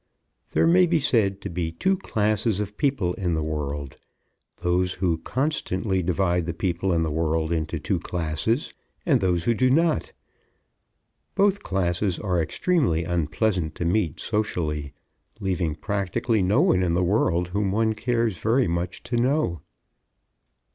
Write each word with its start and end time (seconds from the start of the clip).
There 0.53 0.65
may 0.65 0.87
be 0.87 0.99
said 0.99 1.41
to 1.41 1.49
be 1.51 1.71
two 1.73 1.95
classes 1.95 2.59
of 2.59 2.75
people 2.75 3.13
in 3.13 3.35
the 3.35 3.43
world; 3.43 3.97
those 4.63 4.93
who 4.95 5.19
constantly 5.19 6.01
divide 6.01 6.47
the 6.47 6.55
people 6.55 6.91
of 6.91 7.03
the 7.03 7.11
world 7.11 7.51
into 7.51 7.77
two 7.79 7.99
classes, 7.99 8.73
and 9.05 9.21
those 9.21 9.43
who 9.43 9.53
do 9.53 9.69
not. 9.69 10.11
Both 11.35 11.61
classes 11.61 12.17
are 12.17 12.41
extremely 12.41 13.03
unpleasant 13.03 13.75
to 13.75 13.85
meet 13.85 14.19
socially, 14.19 14.91
leaving 15.39 15.75
practically 15.75 16.41
no 16.41 16.61
one 16.61 16.81
in 16.81 16.95
the 16.95 17.03
world 17.03 17.49
whom 17.49 17.71
one 17.71 17.93
cares 17.93 18.39
very 18.39 18.65
much 18.67 19.03
to 19.03 19.17
know. 19.17 19.61